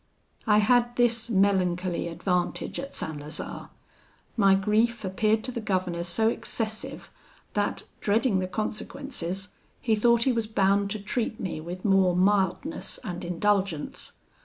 [0.47, 3.19] "I had this melancholy advantage at St.
[3.19, 3.69] Lazare.
[4.35, 7.11] My grief appeared to the governor so excessive,
[7.53, 12.97] that, dreading the consequences, he thought he was bound to treat me with more mildness
[13.03, 14.13] and indulgence.